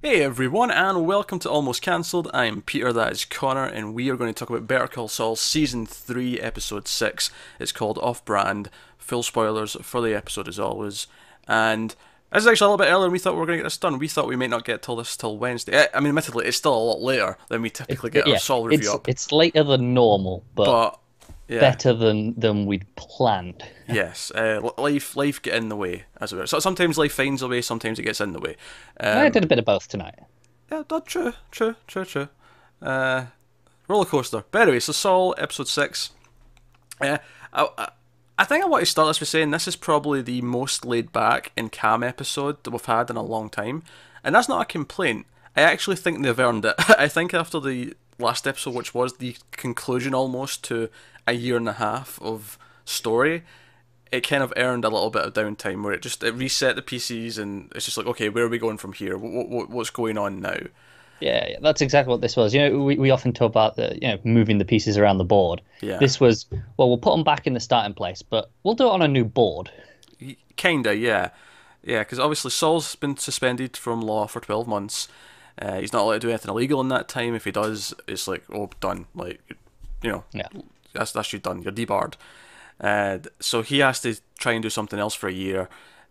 [0.00, 2.30] Hey everyone, and welcome to Almost Cancelled.
[2.32, 5.34] I'm Peter, that is Connor, and we are going to talk about Better Call Saul
[5.34, 7.32] Season 3, Episode 6.
[7.58, 8.70] It's called Off Brand.
[8.96, 11.08] Full spoilers for the episode as always.
[11.48, 11.96] And
[12.32, 13.66] this is actually a little bit earlier than we thought we were going to get
[13.66, 13.98] this done.
[13.98, 15.88] We thought we might not get till this till Wednesday.
[15.92, 18.66] I mean, admittedly, it's still a lot later than we typically get yeah, our Saul
[18.66, 19.08] review it's, up.
[19.08, 21.00] It's later than normal, but, But,
[21.48, 21.60] yeah.
[21.60, 23.64] better than than we'd planned.
[23.90, 26.46] Yes, uh, life life get in the way as it were.
[26.46, 28.54] So sometimes life finds a way, sometimes it gets in the way.
[29.00, 30.18] Um, I did a bit of both tonight.
[30.70, 32.28] Yeah, that true, true, true, true.
[32.82, 33.26] Uh,
[33.88, 34.44] roller coaster.
[34.50, 36.10] But anyway, so Saul, episode six.
[37.00, 37.16] Uh,
[37.50, 37.88] I, I,
[38.38, 41.12] I think I want to start this with saying this is probably the most laid
[41.12, 43.82] back and calm episode that we've had in a long time,
[44.22, 45.26] and that's not a complaint.
[45.56, 46.74] I actually think they've earned it.
[46.90, 50.90] I think after the last episode, which was the conclusion almost to
[51.28, 53.44] a year and a half of story,
[54.10, 56.82] it kind of earned a little bit of downtime where it just it reset the
[56.82, 59.16] PCs and it's just like okay, where are we going from here?
[59.16, 60.58] What, what what's going on now?
[61.20, 62.54] Yeah, yeah, that's exactly what this was.
[62.54, 65.24] You know, we, we often talk about the you know moving the pieces around the
[65.24, 65.60] board.
[65.80, 65.98] Yeah.
[65.98, 68.92] This was well, we'll put them back in the starting place, but we'll do it
[68.92, 69.70] on a new board.
[70.56, 71.30] Kinda, yeah,
[71.82, 72.00] yeah.
[72.00, 75.08] Because obviously Saul's been suspended from law for twelve months.
[75.60, 77.34] Uh, he's not allowed to do anything illegal in that time.
[77.34, 79.06] If he does, it's like oh done.
[79.14, 79.40] Like
[80.02, 80.48] you know, Yeah.
[80.98, 81.62] That's that's you done.
[81.62, 82.16] You're debarred.
[82.80, 85.68] Uh, so he has to try and do something else for a year.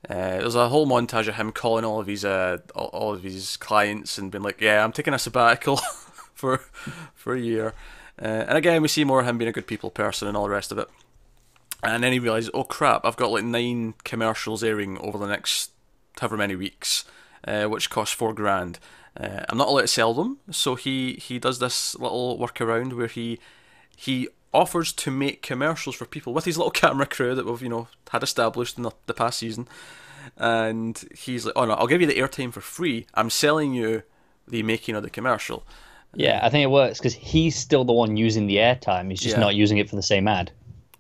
[0.10, 3.58] Uh, there's a whole montage of him calling all of his uh, all, of his
[3.58, 5.78] clients and being like, "Yeah, I'm taking a sabbatical
[6.34, 6.62] for
[7.14, 7.74] for a year."
[8.22, 10.46] Uh, and again, we see more of him being a good people person and all
[10.46, 10.90] the rest of it.
[11.84, 15.72] And then he realizes, oh crap, I've got like nine commercials airing over the next
[16.20, 17.06] however many weeks,
[17.48, 18.80] uh, which cost four grand.
[19.16, 23.08] Uh, I'm not allowed to sell them, so he he does this little workaround where
[23.08, 23.40] he
[23.96, 24.28] he
[24.58, 27.88] offers to make commercials for people with his little camera crew that we've you know
[28.10, 29.68] had established in the, the past season,
[30.38, 33.06] and he's like, oh no, I'll give you the airtime for free.
[33.14, 34.04] I'm selling you
[34.48, 35.66] the making of the commercial.
[36.16, 39.10] Yeah, I think it works because he's still the one using the airtime.
[39.10, 39.42] He's just Yeah.
[39.42, 40.52] not using it for the same ad.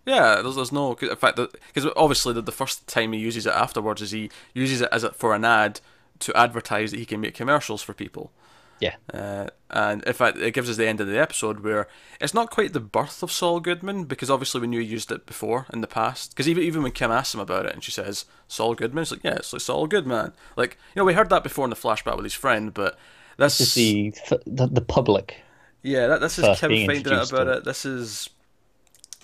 [0.06, 0.94] Yeah, there's, there's no.
[1.02, 1.38] In fact,
[1.74, 5.04] because obviously the, the first time he uses it afterwards is he uses it as
[5.04, 5.80] a, for an ad
[6.20, 8.32] to advertise that he can make commercials for people.
[8.80, 11.88] Yeah, Uh, and in fact, it gives us the end of the episode where
[12.22, 15.26] it's not quite the birth of Saul Goodman because obviously we knew he used it
[15.26, 16.32] before in the past.
[16.32, 19.12] Because even even when Kim asks him about it and she says Saul Goodman, it's
[19.12, 20.34] like yeah, it's like Saul Goodman.
[20.56, 22.98] Like you know, we heard that before in the flashback with his friend, but
[23.38, 24.14] this this is the
[24.46, 25.38] the, the public.
[25.84, 27.64] yeah, that, this is Kim finding out about it.
[27.66, 28.30] This is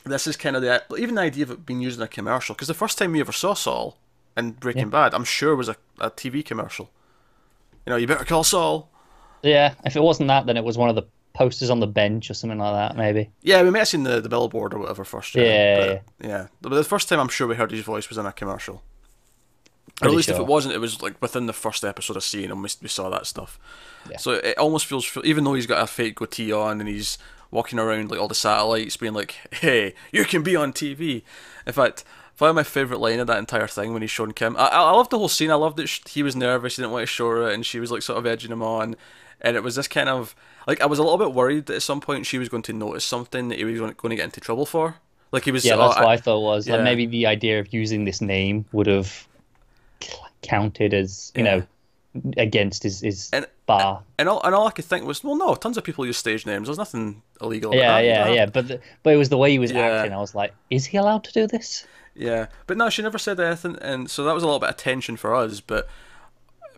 [0.06, 2.56] this is kind of the even the idea of it being used in a commercial.
[2.56, 3.98] Because the first time we ever saw Saul
[4.36, 6.90] in Breaking Bad, I'm sure was a, a TV commercial.
[7.86, 8.90] You know, you better call Saul.
[9.44, 12.30] Yeah, if it wasn't that, then it was one of the posters on the bench
[12.30, 13.30] or something like that, maybe.
[13.42, 15.36] Yeah, we may have seen the, the billboard or whatever first.
[15.36, 16.48] Yeah, but, yeah.
[16.62, 18.84] But the first time I'm sure we heard his voice was in a commercial.
[20.02, 22.50] or at least if it wasn't, it was like within the first episode of seeing
[22.50, 22.62] him.
[22.62, 23.60] We, we saw that stuff.
[24.10, 24.18] Yeah.
[24.18, 27.18] So it almost feels, even though he's got a fake goatee on and he's
[27.52, 31.24] walking around like all the satellites, being like, "Hey, you can be on TV."
[31.66, 32.04] In fact,
[32.38, 34.56] probably my favorite line of that entire thing when he's showing Kim.
[34.58, 35.52] I, I I loved the whole scene.
[35.52, 36.76] I loved that sh- he was nervous.
[36.76, 38.96] He didn't want to show her, and she was like sort of edging him on.
[39.42, 40.36] And it was this kind of
[40.68, 42.74] like I was a little bit worried that at some point she was going to
[42.74, 44.96] notice something that he was going to get into trouble for.
[45.32, 45.66] Like he was.
[45.66, 46.76] Yeah, oh, that's I- what I thought was yeah.
[46.76, 49.28] like maybe the idea of using this name would have
[50.42, 51.56] counted as you Yeah.
[51.58, 51.64] know
[52.38, 54.04] against his his And- bar.
[54.20, 56.46] And all, and all I could think was, well, no, tons of people use stage
[56.46, 56.68] names.
[56.68, 57.72] There's nothing illegal.
[57.72, 58.06] About Yeah, that.
[58.06, 58.46] Yeah, don't yeah.
[58.48, 59.80] But the, but it was the way he was Yeah.
[59.88, 60.14] acting.
[60.14, 61.88] I was like, is he allowed to do this?
[62.16, 64.78] Yeah, but no, she never said anything, and so that was a little bit of
[64.78, 65.62] tension for us.
[65.62, 65.88] But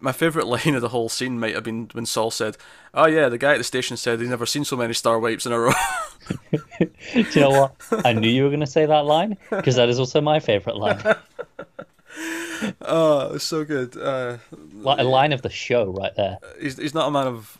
[0.02, 2.58] my favourite line of the whole scene might have been when Saul said,
[2.94, 5.46] "Oh yeah, the guy at the station said he'd never seen so many star wipes
[5.46, 5.74] in a row."
[6.80, 7.76] Do you know what?
[8.06, 10.76] I knew you were going to say that line because that is also my favorite
[10.78, 11.02] line.
[12.82, 13.96] oh, so good.
[13.98, 14.38] Uh,
[14.74, 16.38] Like a line of the show right there.
[16.60, 17.58] he's he's not a man of.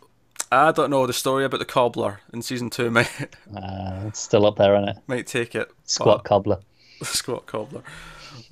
[0.52, 2.90] I don't know the story about the cobbler in season two.
[2.92, 3.10] mate.
[3.56, 4.98] Uh, it's still up there, isn't it?
[5.08, 5.72] might take it.
[5.86, 6.60] Squat but- cobbler.
[7.04, 7.82] squat cobbler.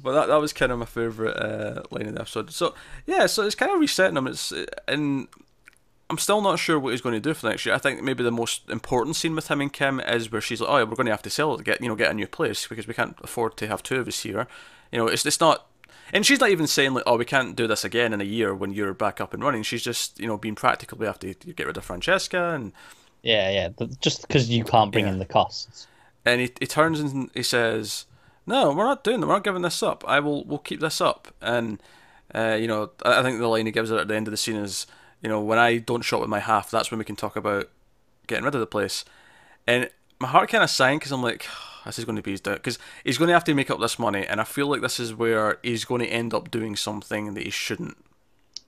[0.01, 2.51] But that that was kind of my favourite uh, line of the episode.
[2.51, 2.73] So
[3.05, 4.27] yeah, so it's kind of resetting him.
[4.27, 4.53] It's
[4.87, 5.27] and
[6.09, 7.73] I'm still not sure what he's going to do for next year.
[7.73, 10.69] I think maybe the most important scene with him and Kim is where she's like,
[10.69, 12.13] "Oh, yeah, we're going to have to sell it to get you know get a
[12.13, 14.47] new place because we can't afford to have two of us here."
[14.91, 15.67] You know, it's it's not.
[16.11, 18.53] And she's not even saying like, "Oh, we can't do this again in a year
[18.53, 20.97] when you're back up and running." She's just, you know, being practical.
[20.99, 22.73] We have to get rid of Francesca, and
[23.23, 23.85] Yeah, yeah.
[23.99, 25.13] Just because you can't bring Yeah.
[25.13, 25.87] in the costs.
[26.25, 28.05] and he, he turns and he says,
[28.45, 29.27] "No, we're not doing that.
[29.27, 30.03] We're not giving this up.
[30.07, 30.43] I will.
[30.45, 31.81] We'll keep this up." And
[32.33, 34.31] uh, you know, I, I think the line he gives it at the end of
[34.31, 34.87] the scene is,
[35.21, 37.69] "You know, when I don't shop with my half, that's when we can talk about
[38.27, 39.05] getting rid of the place."
[39.67, 41.45] And my heart kind of sank because I'm like,
[41.85, 43.79] "This is going to be his down," because he's going to have to make up
[43.79, 46.75] this money, and I feel like this is where he's going to end up doing
[46.75, 47.97] something that he shouldn't.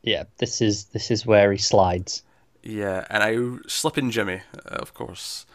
[0.04, 2.24] Yeah, this is this is where he slides.
[2.62, 5.46] Yeah, and I Slippin' Jimmy, uh, of course.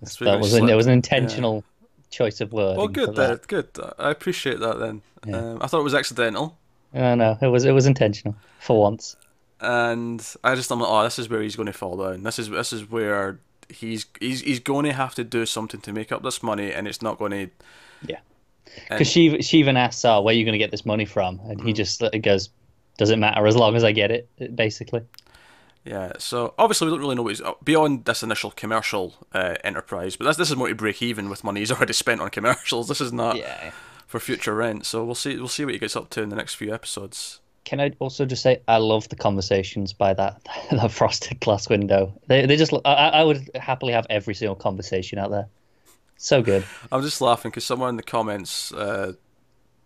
[0.00, 1.62] That was an, it was an intentional
[2.12, 2.76] choice of word.
[2.76, 3.40] Well, good then.
[3.48, 3.68] Good.
[3.98, 5.02] I appreciate that then.
[5.26, 5.36] Yeah.
[5.36, 6.56] Um, I thought it was accidental,
[6.92, 9.16] No, no, it was it was intentional for once.
[9.60, 12.22] and I just I'm like, oh, this is where he's going to fall down.
[12.22, 13.38] This is this is where
[13.68, 16.86] he's he's he's going to have to do something to make up this money, and
[16.88, 17.48] it's not going to.
[18.06, 18.18] Yeah,
[18.90, 21.40] because she she even asks, "Oh, where are you going to get this money from?"
[21.48, 21.66] And Mm.
[21.66, 22.50] he just uh, goes,
[22.98, 25.02] "Doesn't matter as long as I get it." Basically,
[25.84, 30.16] Yeah, so obviously we don't really know what he's beyond this initial commercial uh, enterprise,
[30.16, 32.88] but this this is more to break even with money he's already spent on commercials.
[32.88, 33.72] This is not yeah.
[34.06, 36.36] for future rent, so we'll see we'll see what he gets up to in the
[36.36, 37.40] next few episodes.
[37.64, 40.40] Can I also just say I love the conversations by that
[40.70, 42.12] that frosted glass window.
[42.28, 45.48] They they just I, I would happily have every single conversation out there.
[46.16, 46.64] So good.
[46.92, 49.14] I'm just laughing because someone in the comments, uh,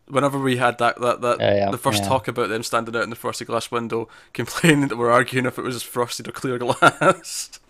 [0.09, 2.09] whenever we had that that, that Yeah, yeah, the first yeah.
[2.09, 5.59] talk about them standing out in the frosted glass window, complaining that we're arguing if
[5.59, 7.61] it was frosted or clear glass.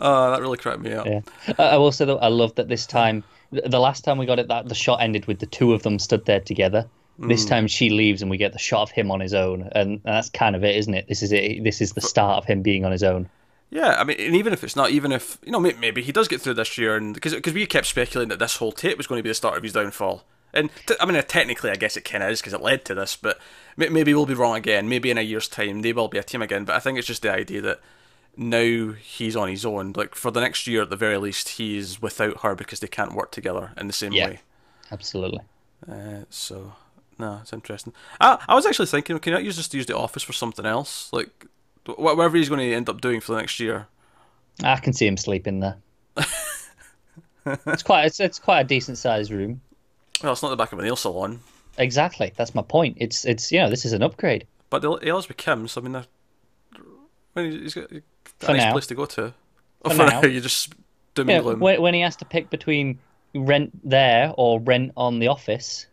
[0.00, 1.06] oh, that really cracked me up.
[1.06, 1.20] Yeah,
[1.58, 3.24] I, will say though I love that this time.
[3.52, 5.98] The, last time we got it, that the shot ended with the two of them
[5.98, 6.86] stood there together.
[7.18, 7.48] This mm.
[7.48, 10.00] time she leaves and we get the shot of him on his own, and, and
[10.04, 11.08] that's kind of it, isn't it?
[11.08, 11.64] This is it.
[11.64, 13.28] This is the start of him being on his own.
[13.70, 16.28] Yeah, I mean, and even if it's not, even if you know, maybe he does
[16.28, 19.18] get through this year, and because we kept speculating that this whole tape was going
[19.18, 21.96] to be the start of his downfall, and t- I mean, uh, technically, I guess
[21.96, 23.38] it kind of is because it led to this, but
[23.76, 24.88] may- maybe we'll be wrong again.
[24.88, 26.64] Maybe in a year's time, they will be a team again.
[26.64, 27.80] But I think it's just the idea that
[28.36, 29.92] now he's on his own.
[29.96, 33.14] Like for the next year, at the very least, he's without her because they can't
[33.14, 34.26] work together in the same Yeah.
[34.28, 34.40] way.
[34.92, 35.40] Absolutely.
[35.90, 36.74] Uh, so
[37.18, 37.92] no, it's interesting.
[38.20, 41.12] I I was actually thinking, can I use just use the office for something else,
[41.12, 41.46] like
[41.86, 43.86] wh- whatever he's going to end up doing for the next year.
[44.62, 45.76] I can see him sleeping there.
[47.66, 49.60] it's quite it's, it's quite a decent sized room.
[50.22, 51.40] Well, it's not the back of a nail salon.
[51.78, 52.32] Exactly.
[52.36, 52.98] That's my point.
[53.00, 54.46] It's it's you know this is an upgrade.
[54.68, 56.04] But the Ella's with Kim, so I mean, they're,
[57.36, 58.02] I mean, he's got a
[58.38, 58.72] For nice now.
[58.72, 59.34] place to go to.
[59.84, 60.20] Oh, For for now.
[60.20, 60.74] now, you just
[61.14, 62.98] doom Yeah, when, when he has to pick between
[63.34, 65.86] rent there or rent on the office,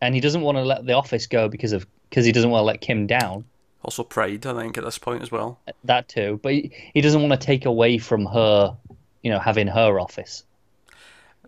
[0.00, 2.62] and he doesn't want to let the office go because of because he doesn't want
[2.62, 3.44] to let Kim down.
[3.84, 5.58] Also, pride, I think, at this point as well.
[5.84, 8.76] That too, but he, he doesn't want to take away from her,
[9.22, 10.44] you know, having her office.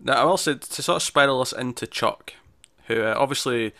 [0.01, 2.33] Now, I will say to sort of spiral us into Chuck,
[2.87, 3.73] who uh, obviously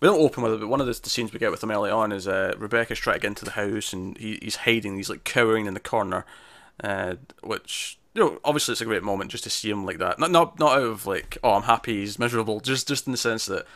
[0.00, 1.70] we don't open with it, but one of the, the scenes we get with him
[1.70, 4.96] early on is uh, Rebecca's trying to get into the house and he, he's hiding,
[4.96, 6.24] he's like cowering in the corner,
[6.82, 10.18] uh, which you know obviously it's a great moment just to see him like that.
[10.18, 13.16] Not not not out of like oh I'm happy he's miserable, just just in the
[13.18, 13.66] sense that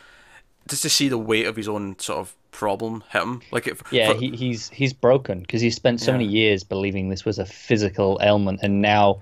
[0.67, 3.41] just to see the weight of his own sort of problem hit him.
[3.51, 6.17] Like it, Yeah, for- he, he's he's broken because he spent so Yeah.
[6.17, 9.21] many years believing this was a physical ailment, and now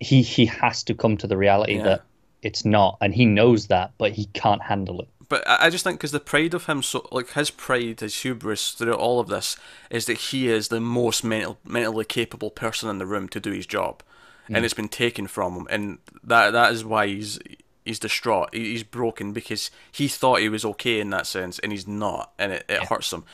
[0.00, 1.84] he he has to come to the reality Yeah.
[1.84, 2.02] that
[2.42, 5.08] it's not, and he knows that, but he can't handle it.
[5.28, 8.72] But I just think because the pride of him, so like his pride, his hubris
[8.72, 9.56] throughout all of this,
[9.88, 13.52] is that he is the most mental, mentally capable person in the room to do
[13.52, 14.02] his job,
[14.48, 14.64] and mm.
[14.64, 17.38] it's been taken from him, and that that is why he's
[17.84, 18.48] he's distraught.
[18.52, 22.52] He's broken because he thought he was okay in that sense, and he's not, and
[22.52, 23.24] it, it hurts him.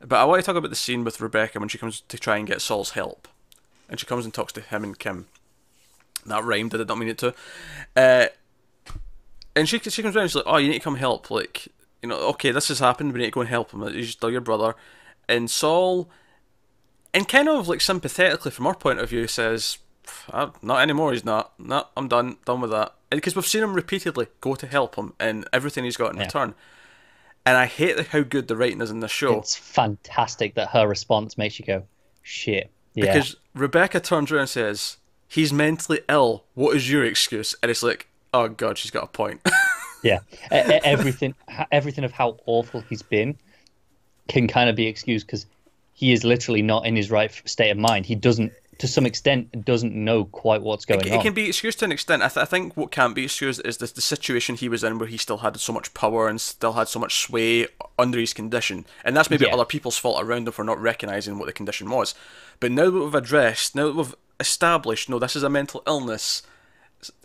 [0.00, 2.38] But I want to talk about the scene with Rebecca when she comes to try
[2.38, 3.28] and get Saul's help,
[3.88, 5.26] and she comes and talks to him and Kim.
[6.26, 6.74] That rhymed.
[6.74, 7.34] I did not mean it to.
[7.96, 8.26] Uh,
[9.54, 11.30] and she she comes around she's like, "Oh, you need to come help.
[11.30, 11.68] Like,
[12.02, 13.12] you know, okay, this has happened.
[13.12, 13.82] We need to go and help him.
[13.92, 14.74] He's still your brother."
[15.28, 16.08] And Saul,
[17.14, 19.78] and kind of like sympathetically from our point of view, says,
[20.32, 21.12] "Ah, "Not anymore.
[21.12, 21.52] He's not.
[21.58, 22.36] No, I'm done.
[22.44, 25.96] Done with that." Because we've seen him repeatedly go to help him, and everything he's
[25.98, 26.24] got in Yeah.
[26.24, 26.54] return.
[27.44, 30.86] And I hate how good the writing is in this show It's fantastic that her
[30.86, 31.84] response makes you go,
[32.22, 33.06] "Shit." Yeah.
[33.06, 34.98] because Rebecca turns around and says,
[35.32, 36.44] "He's mentally ill.
[36.54, 39.40] What is your excuse?" And it's like, "Oh God, she's got a point."
[40.04, 40.18] Yeah,
[40.50, 41.32] everything,
[41.70, 43.38] everything of how awful he's been
[44.28, 45.46] can kind of be excused because
[45.94, 48.06] he is literally not in his right state of mind.
[48.06, 51.20] He doesn't, to some extent, doesn't know quite what's going It on.
[51.20, 52.20] It can be excused to an extent.
[52.24, 54.98] I, th- I think what can't be excused is the, the situation he was in
[54.98, 58.32] where he still had so much power and still had so much sway under his
[58.34, 58.84] condition.
[59.04, 59.54] And that's maybe Yeah.
[59.54, 62.16] other people's fault around him for not recognising what the condition was.
[62.58, 66.42] But now that we've addressed, now that we've established, no, this is a mental illness,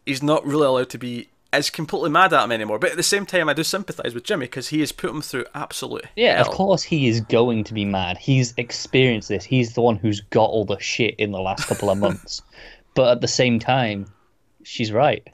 [0.05, 2.79] he's not really allowed to be as completely mad at him anymore.
[2.79, 5.21] But at the same time, I do sympathise with Jimmy because he has put him
[5.21, 8.17] through absolute Yeah, of course he is going to be mad.
[8.17, 9.43] He's experienced this.
[9.43, 12.41] He's the one who's got all the shit in the last couple of months.
[12.95, 14.07] but at the same time,
[14.63, 15.27] she's right.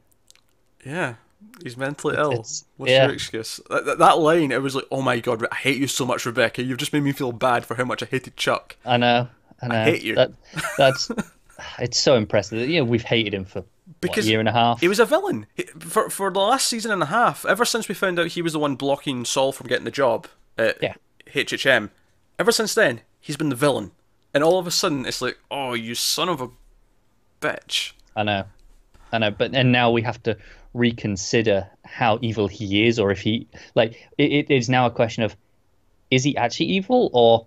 [0.86, 1.16] Yeah,
[1.64, 2.32] he's mentally ill.
[2.32, 3.06] it's- What's yeah.
[3.06, 3.60] your excuse?
[3.70, 6.62] That, that, line, it was like, oh my god, I hate you so much, Rebecca.
[6.64, 8.76] You've just made me feel bad for how much I hated Chuck.
[8.86, 9.30] I know.
[9.62, 9.84] I know.
[9.84, 10.16] hate you.
[10.16, 10.32] That,
[10.78, 11.10] that's
[11.80, 12.60] it's so impressive.
[12.60, 13.68] That you know, we've hated him for what,
[14.02, 14.82] Because a year and a half.
[14.82, 15.46] He was a villain
[15.80, 17.46] for for the last season and a half.
[17.46, 20.28] Ever since we found out he was the one blocking Saul from getting the job
[20.58, 20.96] at Yeah.
[21.34, 21.90] HHM,
[22.38, 23.92] ever since then he's been the villain,
[24.34, 26.50] and all of a sudden it's like, oh, you son of a
[27.42, 27.94] bitch.
[28.16, 28.46] I know,
[29.12, 30.38] I know, but and now we have to
[30.74, 35.24] reconsider how evil he is, or if he like it, it is now a question
[35.24, 35.36] of
[36.12, 37.46] is he actually evil, or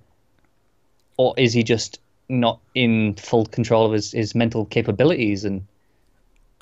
[1.16, 5.66] or is he just not in full control of his, his mental capabilities and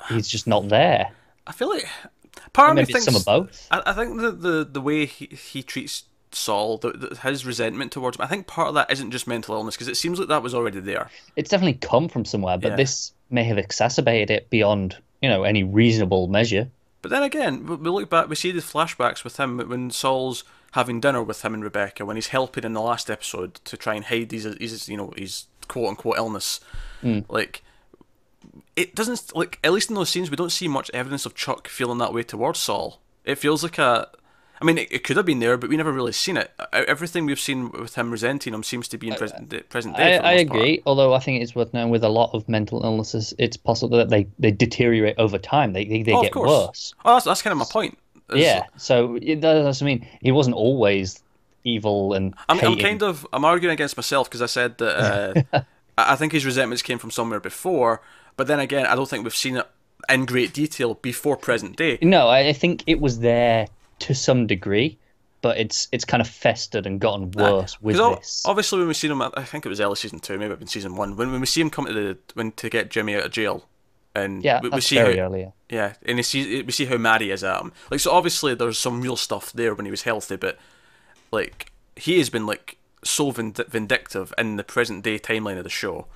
[0.09, 1.11] he's just not there.
[1.47, 1.87] I feel like
[2.53, 3.67] part of me thinks some of both.
[3.71, 7.91] I, I think the, the the way he, he treats Saul, the, the, his resentment
[7.91, 10.27] towards him, I think part of that isn't just mental illness because it seems like
[10.27, 11.09] that was already there.
[11.35, 12.75] It's definitely come from somewhere, but Yeah.
[12.75, 16.69] this may have exacerbated it beyond you know any reasonable measure.
[17.01, 20.99] But then again, we look back, we see the flashbacks with him when Saul's having
[20.99, 24.05] dinner with him and Rebecca, when he's helping in the last episode to try and
[24.05, 26.59] hide these, his you know, his quote unquote illness.
[27.01, 27.19] Hmm.
[27.29, 27.61] Like,
[28.75, 31.67] it doesn't like at least in those scenes we don't see much evidence of Chuck
[31.67, 33.01] feeling that way towards Saul.
[33.23, 34.09] It feels like a.
[34.61, 36.49] I mean, it, it could have been there, but we never really seen it.
[36.71, 40.17] Everything we've seen with him resenting him seems to be in present day, present day.
[40.17, 40.59] I, I most part.
[40.61, 43.97] agree, although I think it's worth knowing with a lot of mental illnesses, it's possible
[43.97, 45.73] that they, they deteriorate over time.
[45.73, 46.93] They they, they Oh, get worse.
[47.03, 47.97] Oh, that's, that's kind of my point.
[48.29, 50.07] is- Yeah, so it, that's what I mean.
[50.21, 51.21] He wasn't always
[51.65, 55.63] evil and I'm, I'm kind of I'm arguing against myself because I said that uh,
[55.97, 58.01] I think his resentments came from somewhere before,
[58.37, 59.67] but then again, I don't think we've seen it
[60.07, 61.97] in great detail before present day.
[62.01, 63.67] No, I think it was there
[63.99, 64.97] to some degree,
[65.41, 68.43] but it's it's kind of festered and gotten worse with 'Cause o- this.
[68.45, 70.67] obviously, when we seen him, I think it was early season two, maybe it been
[70.67, 71.15] season one.
[71.17, 73.65] When, when we see him come to the when to get Jimmy out of jail,
[74.13, 75.51] and yeah, we, we see very how, early.
[75.69, 77.71] yeah, and we see we see how mad he is at him.
[77.89, 80.57] Like so, obviously, there's some real stuff there when he was healthy, but
[81.35, 85.69] like he has been like so vind- vindictive in the present day timeline of the
[85.69, 86.07] show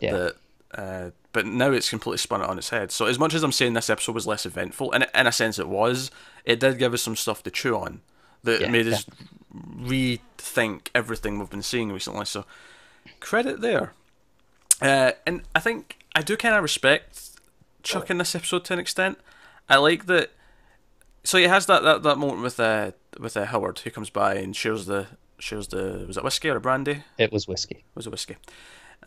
[0.00, 0.12] Yeah.
[0.12, 0.36] that.
[0.74, 2.90] Uh, but now it's completely spun it on its head.
[2.90, 5.58] So as much as I'm saying this episode was less eventful, and in a sense
[5.58, 6.10] it was,
[6.44, 8.00] it did give us some stuff to chew on
[8.42, 9.04] that Yeah, made us
[9.54, 12.24] rethink everything we've been seeing recently.
[12.24, 12.44] So
[13.20, 13.92] credit there.
[14.80, 17.30] Uh, and I think I do kind of respect
[17.82, 19.18] Chuck in this episode to an extent.
[19.68, 20.30] I like that.
[21.24, 24.34] So he has that, that, that moment with uh, with uh, Howard who comes by
[24.34, 25.06] and shares the
[25.38, 27.02] shares the was it whiskey or a brandy?
[27.18, 27.76] It was whiskey.
[27.76, 28.36] It was a whiskey,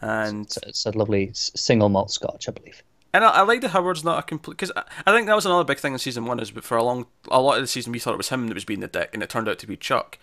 [0.02, 2.84] and It's, it's a lovely single malt scotch, I believe.
[3.14, 5.46] and I, I like that Howard's not a complete because I, I think that was
[5.46, 7.68] another big thing in season one is but for a long a lot of the
[7.68, 9.60] season we thought it was him that was being the dick and it turned out
[9.60, 10.18] to be Chuck,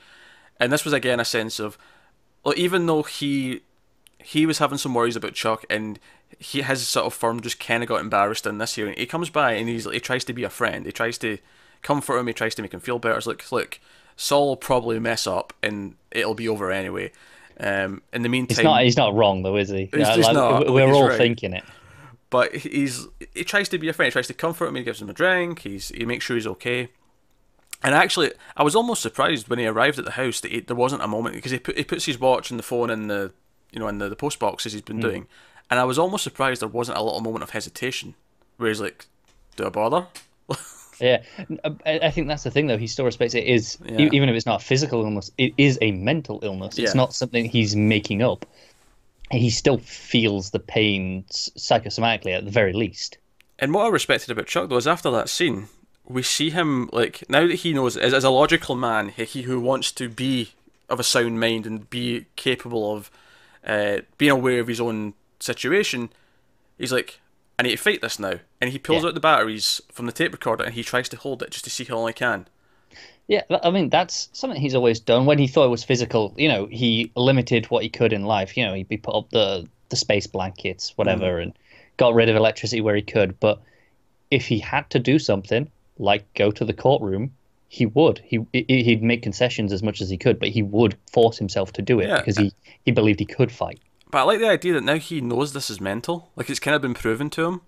[0.60, 1.78] and this was again a sense of,
[2.44, 3.62] well even though he
[4.24, 5.98] he was having some worries about Chuck and
[6.38, 9.06] he his sort of firm just kind of got embarrassed in this year and he
[9.06, 11.38] comes by and he's he tries to be a friend he tries to
[11.82, 13.78] comfort him he tries to make him feel better it's like look
[14.16, 17.10] Saul will probably mess up and it'll be over anyway.
[17.58, 18.82] Um, in the meantime, He's not.
[18.82, 19.86] He's not wrong though, is he?
[19.86, 20.66] He's like, not.
[20.66, 21.16] we- We're He's all right.
[21.18, 21.64] thinking it.
[22.28, 24.08] but he's he tries to be a friend.
[24.08, 24.74] He tries to comfort him.
[24.76, 25.60] He gives him a drink.
[25.60, 26.90] He's he makes sure he's okay.
[27.82, 30.76] And actually, I was almost surprised when he arrived at the house that he, there
[30.76, 33.32] wasn't a moment because he put, he puts his watch and the phone in the
[33.72, 35.26] you know in the, the post box as he's been doing,
[35.70, 38.14] and I was almost surprised there wasn't a little moment of hesitation
[38.58, 39.06] where he's like,
[39.56, 40.06] "Do I bother?"
[41.02, 41.22] Yeah,
[41.84, 42.78] I I think that's the thing though.
[42.78, 43.44] He still respects it.
[43.44, 44.08] Is Yeah.
[44.12, 46.78] even if it's not a physical illness, it is a mental illness.
[46.78, 47.00] It's Yeah.
[47.00, 48.46] not something he's making up.
[49.32, 53.18] He still feels the pain psychosomatically at the very least.
[53.58, 55.68] And what I respected about Chuck though is after that scene,
[56.06, 59.42] we see him like now that he knows as, as a logical man, he, he
[59.42, 60.52] who wants to be
[60.88, 63.10] of a sound mind and be capable of
[63.66, 66.10] uh, being aware of his own situation.
[66.78, 67.18] He's like,
[67.64, 69.08] I need to fight this now, and he pulls Yeah.
[69.08, 71.70] out the batteries from the tape recorder and he tries to hold it just to
[71.70, 72.48] see how long he can.
[73.28, 75.26] Yeah, I mean that's something he's always done.
[75.26, 78.56] When he thought it was physical, you know, he limited what he could in life.
[78.56, 81.42] You know, he, he put up the the space blankets, whatever, mm.
[81.44, 81.52] and
[81.98, 83.38] got rid of electricity where he could.
[83.38, 83.60] But
[84.30, 87.32] if he had to do something like go to the courtroom,
[87.68, 88.18] he would.
[88.24, 91.72] He he- he'd make concessions as much as he could, but he would force himself
[91.74, 92.18] to do it Yeah.
[92.18, 92.52] because he
[92.84, 93.78] he believed he could fight.
[94.12, 96.30] But I like the idea that now he knows this is mental.
[96.36, 97.60] Like it's kind of been proven to him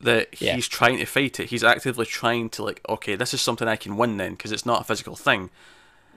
[0.00, 0.54] that Yeah.
[0.54, 1.48] he's trying to fight it.
[1.50, 4.66] He's actively trying to like, okay, this is something I can win then because it's
[4.66, 5.48] not a physical thing.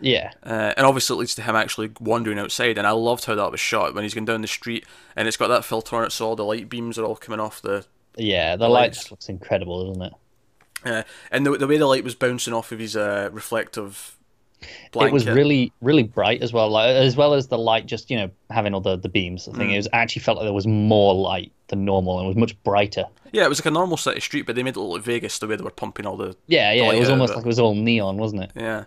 [0.04, 2.80] Yeah, Uh, and obviously, it leads to him actually wandering outside.
[2.80, 4.84] And I loved how that was shot when he's going down the street
[5.16, 7.40] and it's got that filter on it, so all the light beams are all coming
[7.40, 7.86] off the.
[8.18, 8.56] yeah.
[8.56, 10.14] The light just looks incredible, doesn't it?
[10.84, 14.18] Uh, and the, the way the light was bouncing off of his uh, reflective
[14.92, 15.10] blanket.
[15.10, 18.18] It was really, really bright as well, like, as well as the light just, you
[18.18, 19.48] know, having all the, the beams.
[19.48, 19.74] I think Mm.
[19.74, 22.62] it was actually felt like there was more light than normal and it was much
[22.64, 23.06] brighter.
[23.32, 25.40] Yeah, it was like a normal city street, but they made it look like Vegas
[25.40, 26.36] the way they were pumping all the.
[26.48, 27.38] Yeah, yeah, it was almost it.
[27.38, 28.52] like it was all neon, wasn't it?
[28.56, 28.86] Yeah.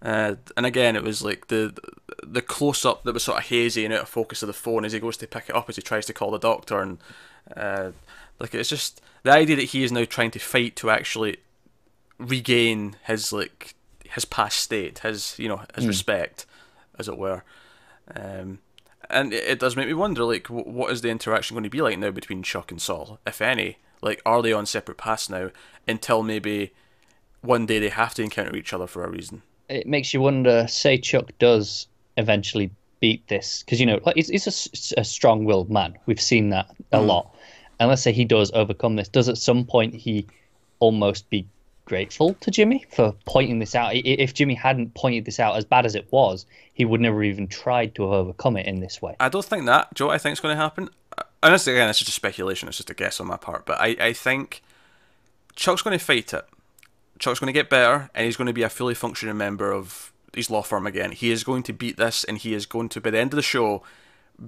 [0.00, 1.74] Uh, and again, it was like the
[2.22, 4.84] the close up that was sort of hazy and out of focus of the phone
[4.84, 6.98] as he goes to pick it up as he tries to call the doctor, and
[7.56, 7.90] uh,
[8.38, 11.38] like it's just the idea that he is now trying to fight to actually
[12.18, 13.74] regain his like
[14.14, 16.46] his past state, his you know his respect,
[16.98, 17.42] as it were.
[18.14, 18.60] Um,
[19.10, 21.70] and it, it does make me wonder, like, wh- what is the interaction going to
[21.70, 23.78] be like now between Chuck and Saul, if any?
[24.02, 25.50] Like, are they on separate paths now
[25.86, 26.72] until maybe
[27.40, 29.42] one day they have to encounter each other for a reason?
[29.68, 30.66] It makes you wonder.
[30.68, 31.86] Say Chuck does
[32.16, 35.96] eventually beat this because you know, like he's, he's a s- a, strong-willed man.
[36.06, 37.34] We've seen that a lot.
[37.78, 39.08] And let's say he does overcome this.
[39.08, 40.26] Does at some point he
[40.80, 41.46] almost be
[41.88, 43.92] grateful to Jimmy for pointing this out?
[43.94, 47.48] If Jimmy hadn't pointed this out, as bad as it was, he would never even
[47.48, 49.16] tried to have overcome it in this way.
[49.18, 49.92] I don't think that.
[49.94, 50.90] Do you know what I think is going to happen?
[51.42, 52.68] Honestly, again, it's just a speculation.
[52.68, 53.66] It's just a guess on my part.
[53.66, 54.62] But I, I think
[55.56, 56.44] Chuck's going to fight it.
[57.18, 60.12] Chuck's going to get better, and he's going to be a fully functioning member of
[60.34, 61.10] his law firm again.
[61.10, 63.36] He is going to beat this, and he is going to, by the end of
[63.36, 63.82] the show,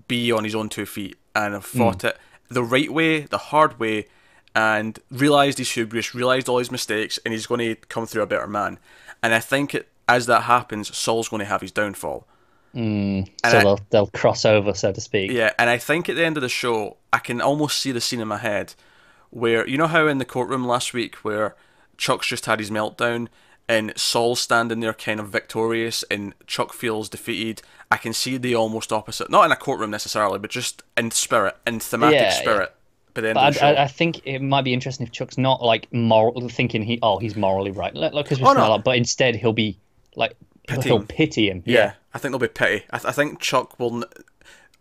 [0.07, 2.09] be on his own two feet and have fought hmm.
[2.09, 2.19] it
[2.51, 4.07] the right way, the hard way,
[4.55, 8.27] and realised his hubris, realised all his mistakes, and he's going to come through a
[8.27, 8.79] better man.
[9.23, 12.27] And I think it, as that happens, Saul's going to have his downfall.
[12.75, 15.31] Mm, so I- they'll they'll cross over, so to speak.
[15.33, 18.01] Yeah, and I think at the end of the show, I can almost see the
[18.01, 18.75] scene in my head
[19.31, 21.55] where you know how in the courtroom last week where
[21.97, 23.29] Chuck's just had his meltdown
[23.69, 27.63] and Saul's standing there kind of victorious and Chuck feels defeated.
[27.91, 31.57] I can see the almost opposite, not in a courtroom necessarily, but just in spirit,
[31.67, 32.71] in thematic Yeah, spirit.
[32.71, 32.80] By
[33.15, 36.49] But of I, I, I think it might be interesting if Chuck's not like moral,
[36.49, 38.79] thinking he oh he's morally right, like because Oh, no.
[38.79, 39.79] but instead he'll be
[40.17, 40.37] like
[40.69, 41.07] he'll, Pity he'll him.
[41.07, 41.63] pity him.
[41.67, 42.85] yeah, I think there'll be pity.
[42.91, 44.05] I, th- I think Chuck will n-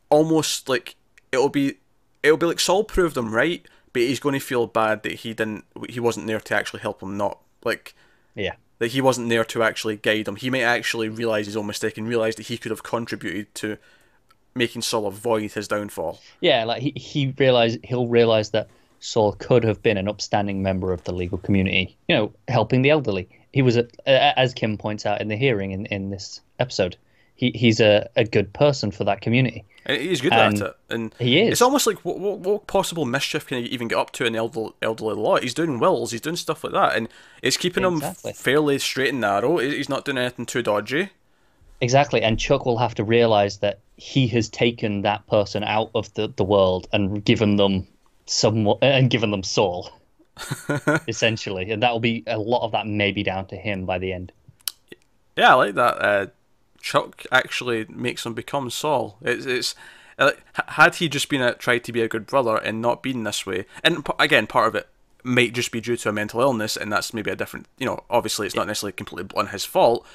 [0.10, 0.96] almost like
[1.32, 1.76] it'll be
[2.24, 5.34] it'll be like Saul proved him right, but he's going to feel bad that he
[5.34, 7.18] didn't he wasn't there to actually help him.
[7.18, 7.96] Not like
[8.36, 10.36] yeah, that he wasn't there to actually guide him.
[10.36, 13.78] He might actually realize his own mistake and realize that he could have contributed to
[14.56, 16.20] making Saul avoid his downfall.
[16.42, 16.64] yeah.
[16.66, 18.68] Like he he realize he'll realize that
[19.00, 21.96] Saul could have been an upstanding member of the legal community.
[22.08, 23.30] You know, helping the elderly.
[23.54, 26.98] He was a, as Kim points out in the hearing in, in this episode.
[27.36, 29.64] He he's a, a good person for that community.
[29.86, 31.54] And he's good And at it, and he is.
[31.54, 34.34] It's almost like what, what, what possible mischief can he even get up to in
[34.34, 35.38] the elderly, elderly law?
[35.38, 37.08] He's doing wills, he's doing stuff like that, and
[37.42, 38.32] it's keeping Exactly.
[38.32, 39.58] him fairly straight and narrow.
[39.58, 41.10] He- He's not doing anything too dodgy.
[41.82, 46.14] Exactly, and Chuck will have to realize that he has taken that person out of
[46.14, 47.86] the, the world and given them
[48.26, 49.92] some and given them Saul,
[51.08, 53.98] essentially, and that will be a lot of that may be down to him by
[54.00, 54.32] the end.
[55.36, 56.02] Yeah, I like that.
[56.02, 56.28] Uh,
[56.82, 59.18] Chuck actually makes him become Saul.
[59.22, 59.76] It's it's
[60.18, 60.32] uh,
[60.70, 63.46] had he just been a, tried to be a good brother and not been this
[63.46, 64.88] way, and p- again, part of it
[65.24, 67.68] might just be due to a mental illness, and that's maybe a different.
[67.78, 70.06] You know, obviously, it's not necessarily completely on his fault,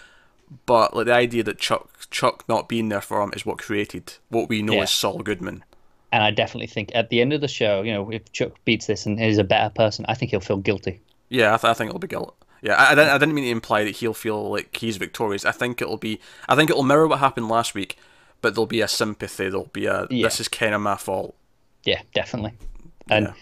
[0.67, 4.15] but like the idea that Chuck Chuck not being there for him is what created
[4.29, 4.83] what we know Yeah.
[4.83, 5.65] as Saul Goodman.
[6.13, 8.87] And I definitely think at the end of the show, you know, if Chuck beats
[8.87, 11.01] this and is a better person, I think he'll feel guilty.
[11.29, 12.37] Yeah, I, th- I think it'll be guilt.
[12.63, 15.45] Yeah, I, I, didn't, I didn't mean to imply that he'll feel like he's victorious.
[15.45, 16.21] I think it'll be.
[16.49, 17.97] I think it'll mirror what happened last week,
[18.41, 19.49] but there'll be a sympathy.
[19.49, 20.07] There'll be a.
[20.09, 20.27] Yeah.
[20.27, 21.35] This is kind of my fault.
[21.85, 22.53] Yeah, definitely.
[23.11, 23.33] And Yeah.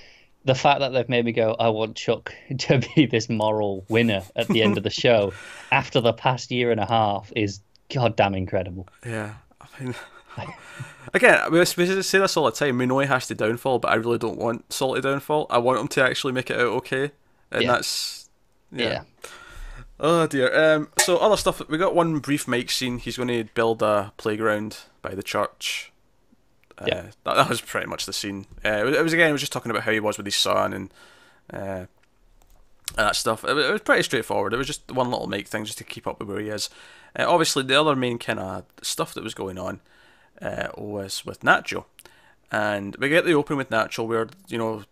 [0.44, 4.22] The fact that they've made me go, I want Chuck to be this moral winner
[4.34, 5.32] at the end of the show
[5.70, 7.60] after the past year and a half is
[7.92, 8.88] goddamn incredible.
[9.06, 9.94] Yeah, I mean,
[11.14, 12.78] again, we we say this all the time.
[12.78, 15.46] We know he has to downfall, but I really don't want Saul to downfall.
[15.50, 17.12] I want him to actually make it out okay,
[17.50, 17.72] and Yeah.
[17.72, 18.28] that's
[18.72, 18.84] yeah.
[18.88, 19.02] Yeah.
[20.00, 20.74] Oh dear.
[20.74, 20.88] Um.
[20.98, 21.62] So other stuff.
[21.68, 22.98] We got one brief Mike scene.
[22.98, 25.91] He's going to build a playground by the church.
[26.82, 27.02] Uh, Yeah.
[27.24, 28.46] That, that was pretty much the scene.
[28.64, 29.30] Uh, it, was, it was again.
[29.30, 30.94] It was just talking about how he was with his son and.
[31.52, 31.86] Uh,
[32.98, 33.42] and that stuff.
[33.44, 34.52] It was, it was pretty straightforward.
[34.52, 36.68] It was just one little Mike thing just to keep up with where he is.
[37.18, 39.80] Uh, obviously, the other main kind of stuff that was going on
[40.42, 41.84] uh, was with Nacho.
[42.50, 44.84] And we get the open with Nacho where, you know,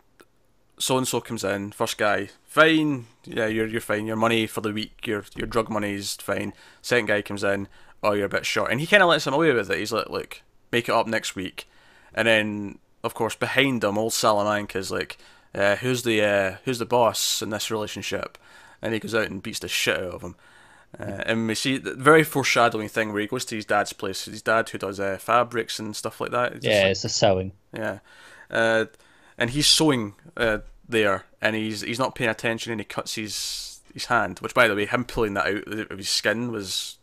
[0.79, 4.63] so and so comes in, first guy, fine, yeah, you're you're fine, your money for
[4.63, 6.55] the week, your your drug money's fine.
[6.81, 7.69] Second guy comes in,
[8.03, 9.79] oh, you're a bit short, and he kind of lets him away with it.
[9.79, 10.41] He's like, look,
[10.73, 11.69] make it up next week,
[12.15, 15.19] and then of course behind him, old Salamanca's like,
[15.55, 18.39] uh, who's the uh, who's the boss in this relationship,
[18.83, 20.37] and he goes out and beats the shit out of him.
[20.99, 24.25] Uh, and we see the very foreshadowing thing where he goes to his dad's place,
[24.25, 26.53] his dad who does uh, fabrics and stuff like that.
[26.55, 27.53] It's Yeah, like- it's a sewing.
[27.73, 28.01] yeah,
[28.51, 28.87] uh,
[29.39, 33.81] and he's sewing uh, there, and he's he's not paying attention, and he cuts his
[33.95, 34.41] his hand.
[34.41, 36.99] Which, by the way, him pulling that out of his skin was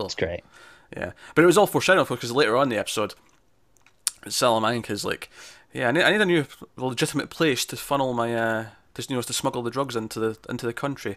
[0.00, 0.42] It's great.
[0.96, 3.14] yeah, but it was all foreshadowing because later on in the episode,
[4.28, 5.30] Salamanca's like,
[5.72, 6.44] yeah, I need, I need a new
[6.76, 10.38] legitimate place to funnel my uh, to you know to smuggle the drugs into the
[10.48, 11.16] into the country.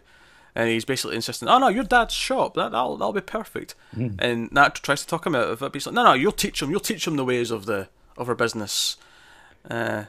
[0.54, 2.54] And he's basically insisting, "Oh no, your dad's shop.
[2.54, 3.74] That that'll, that'll be perfect."
[4.18, 5.60] And Nat tries to talk him out of it.
[5.60, 6.70] But he's like, "No, no, you'll teach him.
[6.70, 8.96] You'll teach him the ways of the of our business."
[9.68, 10.04] Uh,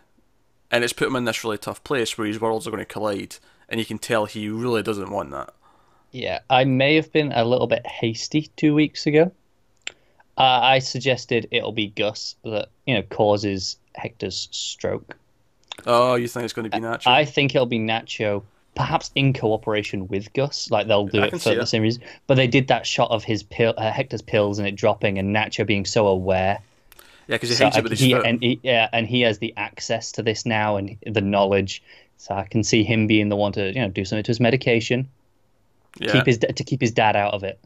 [0.71, 2.85] and it's put him in this really tough place where his worlds are going to
[2.85, 3.35] collide,
[3.67, 5.53] and you can tell he really doesn't want that.
[6.11, 9.31] Yeah, I may have been a little bit hasty two weeks ago.
[10.37, 15.15] Uh, I suggested it'll be Gus that you know causes Hector's stroke.
[15.85, 17.07] Oh, you think it's going to be Nacho?
[17.07, 18.43] I think it'll be Nacho,
[18.75, 20.69] perhaps in cooperation with Gus.
[20.71, 22.03] Like they'll do I it for the same reason.
[22.27, 25.35] But they did that shot of his pill, uh, Hector's pills, and it dropping, and
[25.35, 26.59] Nacho being so aware.
[27.27, 28.25] yeah, because he So hates it with his foot.
[28.25, 31.81] and he, yeah, and he has the access to this now and the knowledge.
[32.17, 34.39] So I can see him being the one to you know do something to his
[34.39, 35.07] medication,
[35.99, 36.11] yeah.
[36.11, 37.59] keep his to keep his dad out of it.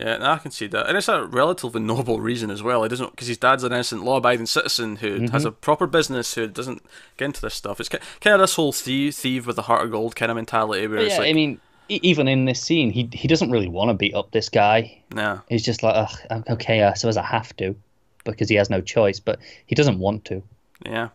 [0.00, 2.82] Yeah, no, I can see that, and it's a relatively noble reason as well.
[2.82, 5.26] He doesn't because his dad's an innocent, law-abiding citizen who Mm-hmm.
[5.28, 6.82] has a proper business who doesn't
[7.16, 7.78] get into this stuff.
[7.78, 10.86] It's kind of this whole thief, thief with a heart of gold kind of mentality
[10.88, 13.68] where But it's yeah, like, I mean, even in this scene, he he doesn't really
[13.68, 15.02] want to beat up this guy.
[15.14, 17.76] nah, He's just like, Ugh, okay, I suppose I have to,
[18.24, 19.20] because he has no choice.
[19.20, 20.42] But he doesn't want to.
[20.84, 21.10] yeah,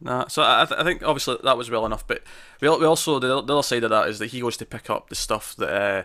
[0.00, 0.26] nah.
[0.28, 2.22] So I, I th- I think obviously that was well enough, but
[2.60, 4.90] we, we also the, the other side of that is that he goes to pick
[4.90, 6.02] up the stuff that uh,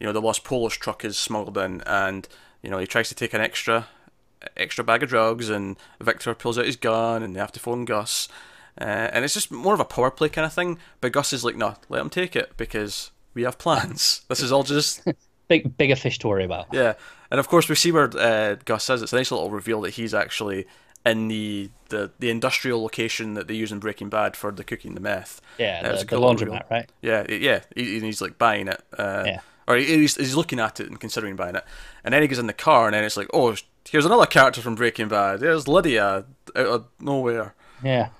[0.00, 2.28] you know the Los Pollos truck is smuggled in, and
[2.62, 3.86] you know he tries to take an extra
[4.56, 7.84] extra bag of drugs, and Victor pulls out his gun, and they have to phone
[7.84, 8.28] Gus.
[8.78, 10.78] Uh, and it's just more of a power play kind of thing.
[11.00, 14.20] But Gus is like, no, let him take it because we have plans.
[14.28, 15.02] This is all just
[15.48, 16.66] Big bigger fish to worry about.
[16.72, 16.94] yeah.
[17.30, 19.90] And of course, we see where uh, Gus says it's a nice little reveal that
[19.90, 20.66] he's actually
[21.04, 24.94] in the, the, the industrial location that they use in Breaking Bad for the cooking
[24.94, 25.40] the meth.
[25.56, 26.90] Yeah, Uh, the, a the laundromat, right?
[27.00, 27.60] Yeah, yeah.
[27.76, 28.82] He, he's like buying it.
[28.96, 29.40] Uh, Yeah.
[29.68, 31.64] Or he's, he's looking at it and considering buying it.
[32.04, 33.56] And then he goes in the car, and then it's like, oh,
[33.88, 35.40] here's another character from Breaking Bad.
[35.40, 36.24] There's Lydia
[36.54, 37.54] out of nowhere.
[37.82, 38.10] Yeah.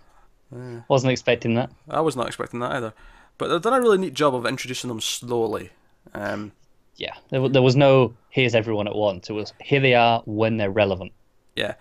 [0.88, 1.70] Wasn't expecting that.
[1.88, 2.94] I was not expecting that either.
[3.38, 5.70] But they've done a really neat job of introducing them slowly.
[6.14, 6.52] Um,
[6.96, 9.28] Yeah, there, there was no here's everyone at once.
[9.28, 11.12] It was here they are when they're relevant.
[11.54, 11.74] Yeah.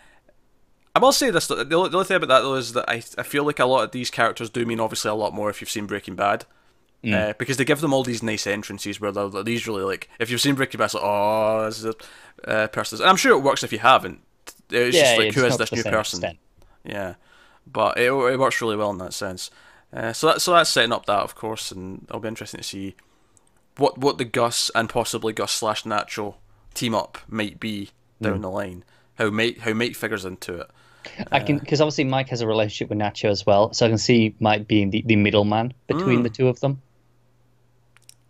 [0.94, 3.44] I will say this, the only thing about that though is that I, I feel
[3.46, 5.88] like a lot of these characters do mean obviously a lot more if you've seen
[5.88, 6.46] Breaking Bad.
[7.04, 10.32] Uh, because they give them all these nice entrances where they're, these really like if
[10.32, 11.96] you've seen Breaking Bad, like oh this is a
[12.50, 14.22] uh, person, and I'm sure it works if you haven't.
[14.72, 16.18] It's yeah, just like it's who is this new person?
[16.18, 16.40] extent.
[16.84, 17.16] Yeah,
[17.68, 19.52] but it, it works really well in that sense.
[19.94, 22.64] Uh, so that so that's setting up that of course, and it'll be interesting to
[22.64, 22.96] see
[23.78, 26.36] what what the Gus and possibly Gus slash Nacho
[26.74, 28.84] team up might be down the line.
[29.20, 30.68] How Mike how Mike figures into it.
[31.32, 34.00] I can because obviously Mike has a relationship with Nacho as well, so I can
[34.00, 36.24] see Mike being the, the middleman between Mm.
[36.24, 36.82] the two of them.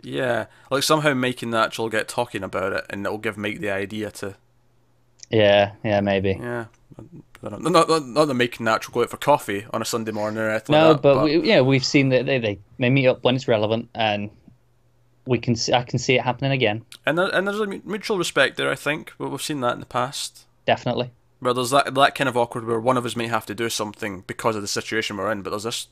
[0.05, 3.71] Yeah, like somehow making Nacho will get talking about it, and it'll give Mike the
[3.71, 4.35] idea to
[5.29, 6.37] Yeah, yeah, maybe.
[6.39, 6.65] yeah.
[7.43, 7.69] I don't know.
[7.69, 10.49] Not, not, not that making Nacho go out for coffee on a Sunday morning or
[10.49, 11.01] anything No, like that.
[11.01, 14.29] but, we, yeah, we've seen that they, they they meet up when it's relevant, and
[15.25, 16.85] we can see, I can see it happening again.
[17.05, 18.69] and there, and there's a mutual respect there.
[18.69, 20.45] I think, but we've seen that in the past.
[20.67, 21.11] Definitely.
[21.39, 23.69] Where there's that that kind of awkward where one of us may have to do
[23.69, 25.87] something because of the situation we're in, but there's this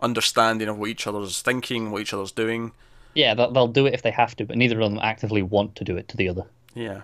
[0.00, 2.72] understanding of what each other's thinking, what each other's doing.
[3.14, 5.76] Yeah, they'll, they'll do it if they have to, but neither of them actively want
[5.76, 6.44] to do it to the other.
[6.74, 7.02] Yeah.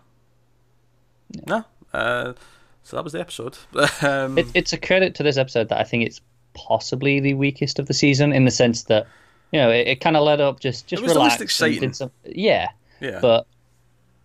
[1.47, 1.65] No.
[1.93, 2.35] Uh,
[2.83, 3.57] so that was the episode.
[4.03, 6.21] um, It, it's a credit to this episode that I think it's
[6.55, 9.07] possibly the weakest of the season in the sense that
[9.51, 11.43] you know it, it kind of led up just just It was the least relaxed
[11.43, 11.93] exciting.
[11.93, 13.19] some, yeah, yeah.
[13.21, 13.47] but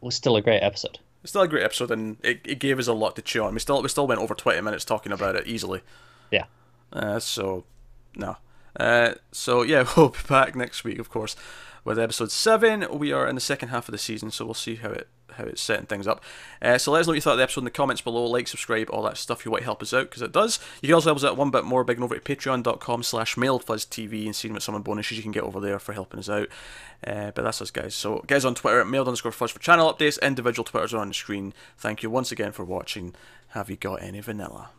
[0.01, 0.99] it was still a great episode.
[1.23, 3.53] It's still a great episode, and it, it gave us a lot to chew on.
[3.53, 5.81] We still we still went over twenty minutes talking about it easily.
[6.31, 6.45] Yeah.
[6.93, 7.65] Uh, so
[8.15, 8.37] no.
[8.79, 11.35] Uh, so yeah, we'll be back next week, of course,
[11.83, 12.85] with episode seven.
[12.91, 15.45] We are in the second half of the season, so we'll see how it how
[15.45, 16.23] it's setting things up.
[16.61, 18.25] Uh, so let us know what you thought of the episode in the comments below.
[18.25, 19.45] Like, subscribe, all that stuff.
[19.45, 20.59] You want to help us out because it does.
[20.81, 23.35] You can also help us out one bit more by going over to patreon.com slash
[23.35, 26.19] mailedfuzztv and seeing what some of the bonuses you can get over there for helping
[26.19, 26.47] us out.
[27.05, 27.95] Uh, but that's us, guys.
[27.95, 30.21] So, guys on Twitter at mailed underscore fuzz for channel updates.
[30.21, 31.53] Individual Twitters are on the screen.
[31.77, 33.15] Thank you once again for watching.
[33.49, 34.69] Have you got any vanilla?